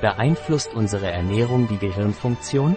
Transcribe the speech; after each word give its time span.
Beeinflusst 0.00 0.74
unsere 0.74 1.10
Ernährung 1.10 1.68
die 1.68 1.78
Gehirnfunktion? 1.78 2.76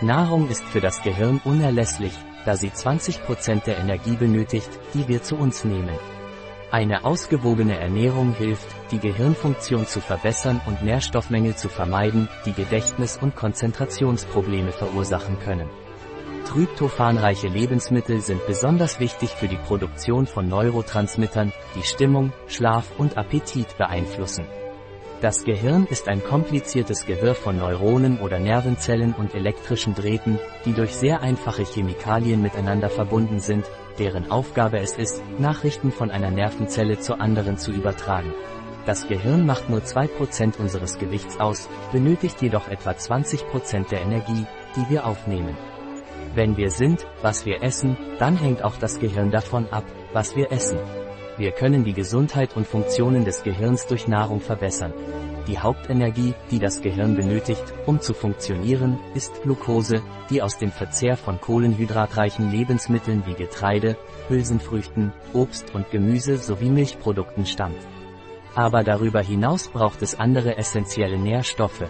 Nahrung 0.00 0.48
ist 0.48 0.64
für 0.64 0.80
das 0.80 1.02
Gehirn 1.02 1.40
unerlässlich, 1.44 2.12
da 2.44 2.56
sie 2.56 2.70
20% 2.70 3.64
der 3.64 3.78
Energie 3.78 4.16
benötigt, 4.16 4.70
die 4.94 5.08
wir 5.08 5.22
zu 5.22 5.36
uns 5.36 5.64
nehmen. 5.64 5.98
Eine 6.70 7.04
ausgewogene 7.04 7.78
Ernährung 7.78 8.34
hilft, 8.34 8.68
die 8.90 8.98
Gehirnfunktion 8.98 9.86
zu 9.86 10.00
verbessern 10.00 10.60
und 10.66 10.82
Nährstoffmängel 10.82 11.56
zu 11.56 11.70
vermeiden, 11.70 12.28
die 12.44 12.52
Gedächtnis- 12.52 13.16
und 13.16 13.34
Konzentrationsprobleme 13.34 14.72
verursachen 14.72 15.38
können. 15.40 15.68
Tryptophanreiche 16.46 17.48
Lebensmittel 17.48 18.20
sind 18.20 18.46
besonders 18.46 19.00
wichtig 19.00 19.30
für 19.30 19.48
die 19.48 19.56
Produktion 19.56 20.26
von 20.26 20.48
Neurotransmittern, 20.48 21.52
die 21.74 21.82
Stimmung, 21.82 22.32
Schlaf 22.46 22.86
und 22.98 23.16
Appetit 23.16 23.76
beeinflussen. 23.78 24.44
Das 25.20 25.42
Gehirn 25.42 25.84
ist 25.90 26.06
ein 26.06 26.22
kompliziertes 26.22 27.04
Gewirr 27.04 27.34
von 27.34 27.58
Neuronen 27.58 28.20
oder 28.20 28.38
Nervenzellen 28.38 29.14
und 29.14 29.34
elektrischen 29.34 29.96
Drähten, 29.96 30.38
die 30.64 30.72
durch 30.72 30.94
sehr 30.94 31.22
einfache 31.22 31.64
Chemikalien 31.64 32.40
miteinander 32.40 32.88
verbunden 32.88 33.40
sind, 33.40 33.64
deren 33.98 34.30
Aufgabe 34.30 34.78
es 34.78 34.92
ist, 34.92 35.20
Nachrichten 35.40 35.90
von 35.90 36.12
einer 36.12 36.30
Nervenzelle 36.30 37.00
zur 37.00 37.20
anderen 37.20 37.58
zu 37.58 37.72
übertragen. 37.72 38.32
Das 38.86 39.08
Gehirn 39.08 39.44
macht 39.44 39.68
nur 39.68 39.80
2% 39.80 40.56
unseres 40.56 40.98
Gewichts 40.98 41.40
aus, 41.40 41.68
benötigt 41.90 42.40
jedoch 42.40 42.68
etwa 42.68 42.90
20% 42.92 43.88
der 43.88 44.02
Energie, 44.02 44.46
die 44.76 44.88
wir 44.88 45.04
aufnehmen. 45.04 45.56
Wenn 46.36 46.56
wir 46.56 46.70
sind, 46.70 47.04
was 47.22 47.44
wir 47.44 47.64
essen, 47.64 47.96
dann 48.20 48.36
hängt 48.36 48.62
auch 48.62 48.76
das 48.76 49.00
Gehirn 49.00 49.32
davon 49.32 49.66
ab, 49.72 49.84
was 50.12 50.36
wir 50.36 50.52
essen. 50.52 50.78
Wir 51.38 51.52
können 51.52 51.84
die 51.84 51.92
Gesundheit 51.92 52.56
und 52.56 52.66
Funktionen 52.66 53.24
des 53.24 53.44
Gehirns 53.44 53.86
durch 53.86 54.08
Nahrung 54.08 54.40
verbessern. 54.40 54.92
Die 55.46 55.60
Hauptenergie, 55.60 56.34
die 56.50 56.58
das 56.58 56.82
Gehirn 56.82 57.14
benötigt, 57.14 57.62
um 57.86 58.00
zu 58.00 58.12
funktionieren, 58.12 58.98
ist 59.14 59.40
Glucose, 59.42 60.02
die 60.30 60.42
aus 60.42 60.58
dem 60.58 60.72
Verzehr 60.72 61.16
von 61.16 61.40
kohlenhydratreichen 61.40 62.50
Lebensmitteln 62.50 63.22
wie 63.24 63.34
Getreide, 63.34 63.96
Hülsenfrüchten, 64.28 65.12
Obst 65.32 65.72
und 65.76 65.88
Gemüse 65.92 66.38
sowie 66.38 66.70
Milchprodukten 66.70 67.46
stammt. 67.46 67.86
Aber 68.56 68.82
darüber 68.82 69.20
hinaus 69.20 69.68
braucht 69.68 70.02
es 70.02 70.18
andere 70.18 70.58
essentielle 70.58 71.18
Nährstoffe, 71.18 71.84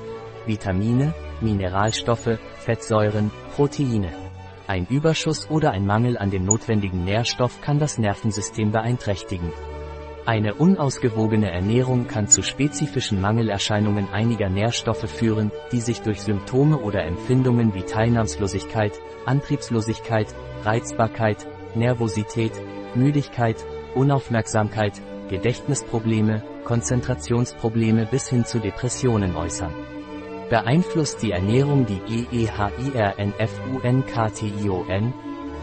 Vitamine, 0.45 1.15
Mineralstoffe, 1.41 2.39
Fettsäuren, 2.59 3.31
Proteine. 3.57 4.28
Ein 4.69 4.87
Überschuss 4.91 5.49
oder 5.49 5.71
ein 5.71 5.87
Mangel 5.87 6.19
an 6.19 6.31
dem 6.31 6.45
notwendigen 6.45 7.03
Nährstoff 7.03 7.63
kann 7.63 7.79
das 7.79 7.97
Nervensystem 7.97 8.71
beeinträchtigen. 8.71 9.51
Eine 10.27 10.53
unausgewogene 10.53 11.51
Ernährung 11.51 12.07
kann 12.07 12.29
zu 12.29 12.43
spezifischen 12.43 13.19
Mangelerscheinungen 13.19 14.11
einiger 14.11 14.51
Nährstoffe 14.51 15.09
führen, 15.09 15.51
die 15.73 15.81
sich 15.81 16.03
durch 16.03 16.21
Symptome 16.21 16.77
oder 16.77 17.03
Empfindungen 17.05 17.73
wie 17.73 17.85
Teilnahmslosigkeit, 17.85 18.93
Antriebslosigkeit, 19.25 20.27
Reizbarkeit, 20.65 21.47
Nervosität, 21.75 22.53
Müdigkeit, 22.95 23.57
Unaufmerksamkeit, 23.95 25.01
Gedächtnisprobleme, 25.31 26.43
Konzentrationsprobleme 26.65 28.05
bis 28.05 28.29
hin 28.29 28.45
zu 28.45 28.59
Depressionen 28.59 29.35
äußern. 29.35 29.73
Beeinflusst 30.51 31.23
die 31.23 31.33
Ernährung 31.33 31.85
die 31.85 32.01
GEHIRNFUNKTION? 32.31 35.13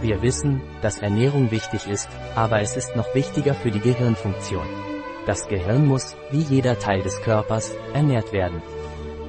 Wir 0.01 0.21
wissen, 0.21 0.61
dass 0.83 0.99
Ernährung 0.99 1.49
wichtig 1.49 1.87
ist, 1.87 2.07
aber 2.35 2.61
es 2.61 2.77
ist 2.77 2.95
noch 2.95 3.15
wichtiger 3.15 3.55
für 3.55 3.71
die 3.71 3.79
Gehirnfunktion. 3.79 4.67
Das 5.25 5.47
Gehirn 5.47 5.87
muss, 5.87 6.15
wie 6.29 6.41
jeder 6.41 6.77
Teil 6.77 7.01
des 7.01 7.19
Körpers, 7.23 7.73
ernährt 7.95 8.31
werden. 8.31 8.61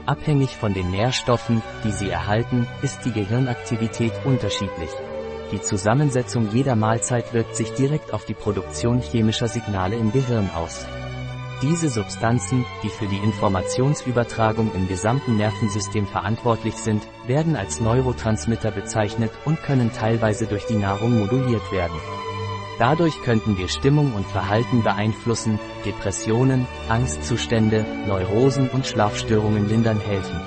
Abhängig 0.04 0.50
von 0.50 0.74
den 0.74 0.90
Nährstoffen, 0.90 1.62
die 1.84 1.90
sie 1.90 2.10
erhalten, 2.10 2.68
ist 2.82 3.06
die 3.06 3.12
Gehirnaktivität 3.12 4.12
unterschiedlich. 4.26 4.90
Die 5.52 5.62
Zusammensetzung 5.62 6.50
jeder 6.52 6.76
Mahlzeit 6.76 7.32
wirkt 7.32 7.56
sich 7.56 7.72
direkt 7.72 8.12
auf 8.12 8.26
die 8.26 8.34
Produktion 8.34 9.00
chemischer 9.00 9.48
Signale 9.48 9.96
im 9.96 10.12
Gehirn 10.12 10.50
aus. 10.54 10.84
Diese 11.62 11.88
Substanzen, 11.88 12.66
die 12.82 12.90
für 12.90 13.06
die 13.06 13.16
Informationsübertragung 13.16 14.74
im 14.74 14.88
gesamten 14.88 15.38
Nervensystem 15.38 16.06
verantwortlich 16.06 16.74
sind, 16.74 17.08
werden 17.26 17.56
als 17.56 17.80
Neurotransmitter 17.80 18.70
bezeichnet 18.70 19.30
und 19.46 19.62
können 19.62 19.90
teilweise 19.90 20.46
durch 20.46 20.66
die 20.66 20.74
Nahrung 20.74 21.18
moduliert 21.18 21.72
werden. 21.72 21.98
Dadurch 22.78 23.22
könnten 23.22 23.56
wir 23.56 23.68
Stimmung 23.68 24.12
und 24.12 24.26
Verhalten 24.26 24.82
beeinflussen, 24.82 25.58
Depressionen, 25.86 26.66
Angstzustände, 26.90 27.86
Neurosen 28.06 28.68
und 28.68 28.86
Schlafstörungen 28.86 29.66
lindern 29.66 29.98
helfen. 29.98 30.38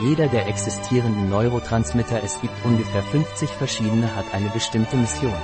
Jeder 0.00 0.28
der 0.28 0.48
existierenden 0.48 1.28
Neurotransmitter, 1.28 2.22
es 2.22 2.40
gibt 2.40 2.54
ungefähr 2.64 3.02
50 3.02 3.50
verschiedene, 3.50 4.16
hat 4.16 4.24
eine 4.32 4.48
bestimmte 4.48 4.96
Mission. 4.96 5.34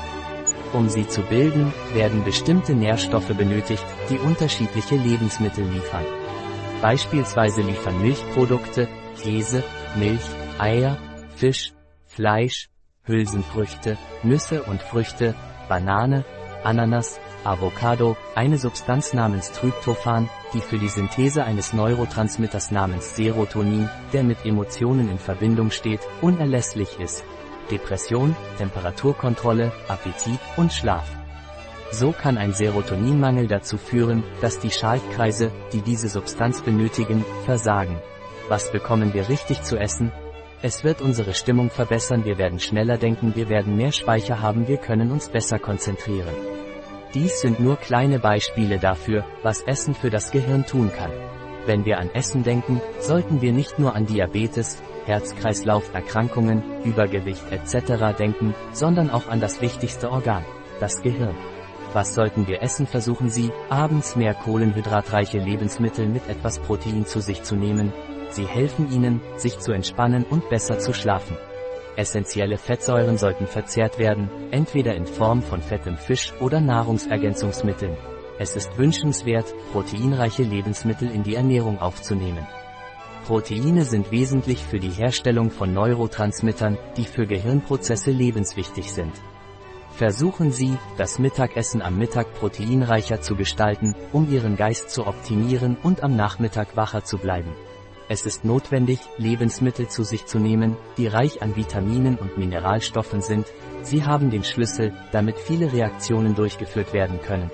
Um 0.72 0.88
sie 0.88 1.06
zu 1.08 1.22
bilden, 1.22 1.72
werden 1.94 2.24
bestimmte 2.24 2.74
Nährstoffe 2.74 3.34
benötigt, 3.36 3.84
die 4.08 4.18
unterschiedliche 4.18 4.94
Lebensmittel 4.94 5.64
liefern. 5.64 6.04
Beispielsweise 6.80 7.62
liefern 7.62 8.00
Milchprodukte, 8.00 8.88
Käse, 9.20 9.64
Milch, 9.96 10.24
Eier, 10.58 10.96
Fisch, 11.34 11.72
Fleisch, 12.06 12.68
Hülsenfrüchte, 13.04 13.98
Nüsse 14.22 14.62
und 14.62 14.80
Früchte, 14.80 15.34
Banane, 15.68 16.24
Ananas, 16.62 17.18
Avocado, 17.42 18.16
eine 18.34 18.58
Substanz 18.58 19.12
namens 19.12 19.50
Tryptophan, 19.52 20.28
die 20.52 20.60
für 20.60 20.78
die 20.78 20.88
Synthese 20.88 21.44
eines 21.44 21.72
Neurotransmitters 21.72 22.70
namens 22.70 23.16
Serotonin, 23.16 23.88
der 24.12 24.22
mit 24.22 24.44
Emotionen 24.44 25.10
in 25.10 25.18
Verbindung 25.18 25.70
steht, 25.70 26.00
unerlässlich 26.20 27.00
ist. 27.00 27.24
Depression, 27.70 28.36
Temperaturkontrolle, 28.58 29.72
Appetit 29.88 30.38
und 30.56 30.72
Schlaf. 30.72 31.08
So 31.92 32.12
kann 32.12 32.38
ein 32.38 32.52
Serotoninmangel 32.52 33.46
dazu 33.46 33.76
führen, 33.76 34.22
dass 34.40 34.60
die 34.60 34.70
Schaltkreise, 34.70 35.50
die 35.72 35.82
diese 35.82 36.08
Substanz 36.08 36.60
benötigen, 36.60 37.24
versagen. 37.44 38.00
Was 38.48 38.70
bekommen 38.70 39.12
wir 39.14 39.28
richtig 39.28 39.62
zu 39.62 39.76
essen? 39.76 40.12
Es 40.62 40.84
wird 40.84 41.00
unsere 41.00 41.34
Stimmung 41.34 41.70
verbessern, 41.70 42.24
wir 42.24 42.36
werden 42.36 42.60
schneller 42.60 42.98
denken, 42.98 43.34
wir 43.34 43.48
werden 43.48 43.76
mehr 43.76 43.92
Speicher 43.92 44.40
haben, 44.40 44.68
wir 44.68 44.76
können 44.76 45.10
uns 45.10 45.28
besser 45.28 45.58
konzentrieren. 45.58 46.34
Dies 47.14 47.40
sind 47.40 47.58
nur 47.58 47.76
kleine 47.76 48.18
Beispiele 48.18 48.78
dafür, 48.78 49.24
was 49.42 49.62
Essen 49.62 49.94
für 49.94 50.10
das 50.10 50.30
Gehirn 50.30 50.66
tun 50.66 50.92
kann. 50.96 51.10
Wenn 51.70 51.84
wir 51.84 52.00
an 52.00 52.10
Essen 52.12 52.42
denken, 52.42 52.80
sollten 52.98 53.42
wir 53.42 53.52
nicht 53.52 53.78
nur 53.78 53.94
an 53.94 54.04
Diabetes, 54.04 54.82
Herz-Kreislauf-Erkrankungen, 55.06 56.64
Übergewicht 56.82 57.44
etc. 57.52 58.18
denken, 58.18 58.56
sondern 58.72 59.08
auch 59.08 59.28
an 59.28 59.38
das 59.38 59.60
wichtigste 59.60 60.10
Organ, 60.10 60.44
das 60.80 61.00
Gehirn. 61.00 61.36
Was 61.92 62.12
sollten 62.12 62.48
wir 62.48 62.60
essen? 62.60 62.88
Versuchen 62.88 63.30
Sie, 63.30 63.52
abends 63.68 64.16
mehr 64.16 64.34
kohlenhydratreiche 64.34 65.38
Lebensmittel 65.38 66.08
mit 66.08 66.28
etwas 66.28 66.58
Protein 66.58 67.06
zu 67.06 67.20
sich 67.20 67.44
zu 67.44 67.54
nehmen. 67.54 67.92
Sie 68.30 68.46
helfen 68.46 68.90
Ihnen, 68.90 69.20
sich 69.36 69.60
zu 69.60 69.70
entspannen 69.70 70.24
und 70.28 70.50
besser 70.50 70.80
zu 70.80 70.92
schlafen. 70.92 71.36
Essentielle 71.94 72.58
Fettsäuren 72.58 73.16
sollten 73.16 73.46
verzehrt 73.46 73.96
werden, 74.00 74.28
entweder 74.50 74.96
in 74.96 75.06
Form 75.06 75.40
von 75.40 75.62
fettem 75.62 75.96
Fisch 75.96 76.32
oder 76.40 76.60
Nahrungsergänzungsmitteln. 76.60 77.96
Es 78.40 78.56
ist 78.56 78.78
wünschenswert, 78.78 79.54
proteinreiche 79.70 80.42
Lebensmittel 80.42 81.10
in 81.10 81.22
die 81.22 81.34
Ernährung 81.34 81.78
aufzunehmen. 81.78 82.46
Proteine 83.26 83.84
sind 83.84 84.10
wesentlich 84.12 84.64
für 84.64 84.80
die 84.80 84.88
Herstellung 84.88 85.50
von 85.50 85.74
Neurotransmittern, 85.74 86.78
die 86.96 87.04
für 87.04 87.26
Gehirnprozesse 87.26 88.10
lebenswichtig 88.10 88.94
sind. 88.94 89.12
Versuchen 89.90 90.52
Sie, 90.52 90.78
das 90.96 91.18
Mittagessen 91.18 91.82
am 91.82 91.98
Mittag 91.98 92.32
proteinreicher 92.32 93.20
zu 93.20 93.36
gestalten, 93.36 93.94
um 94.10 94.32
Ihren 94.32 94.56
Geist 94.56 94.88
zu 94.88 95.06
optimieren 95.06 95.76
und 95.82 96.02
am 96.02 96.16
Nachmittag 96.16 96.78
wacher 96.78 97.04
zu 97.04 97.18
bleiben. 97.18 97.52
Es 98.08 98.24
ist 98.24 98.46
notwendig, 98.46 99.00
Lebensmittel 99.18 99.88
zu 99.88 100.02
sich 100.02 100.24
zu 100.24 100.38
nehmen, 100.38 100.78
die 100.96 101.08
reich 101.08 101.42
an 101.42 101.56
Vitaminen 101.56 102.16
und 102.16 102.38
Mineralstoffen 102.38 103.20
sind. 103.20 103.46
Sie 103.82 104.06
haben 104.06 104.30
den 104.30 104.44
Schlüssel, 104.44 104.94
damit 105.12 105.38
viele 105.38 105.74
Reaktionen 105.74 106.34
durchgeführt 106.34 106.94
werden 106.94 107.20
können 107.20 107.50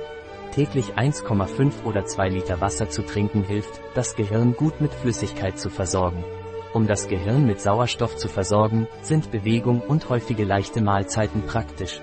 täglich 0.56 0.94
1,5 0.94 1.84
oder 1.84 2.06
2 2.06 2.30
Liter 2.30 2.62
Wasser 2.62 2.88
zu 2.88 3.02
trinken 3.02 3.44
hilft, 3.44 3.82
das 3.94 4.16
Gehirn 4.16 4.54
gut 4.54 4.80
mit 4.80 4.94
Flüssigkeit 4.94 5.58
zu 5.58 5.68
versorgen. 5.68 6.24
Um 6.72 6.86
das 6.86 7.08
Gehirn 7.08 7.46
mit 7.46 7.60
Sauerstoff 7.60 8.16
zu 8.16 8.28
versorgen, 8.28 8.88
sind 9.02 9.30
Bewegung 9.30 9.82
und 9.82 10.08
häufige 10.08 10.44
leichte 10.44 10.80
Mahlzeiten 10.80 11.42
praktisch. 11.42 12.00